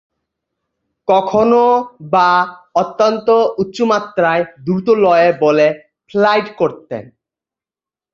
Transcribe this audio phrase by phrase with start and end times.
[1.07, 2.29] কখনোবা
[2.75, 3.27] অত্যন্ত
[3.57, 5.67] উঁচুমাত্রায় দ্রুতলয়ে বলে
[6.09, 7.03] ফ্লাইট করতেন।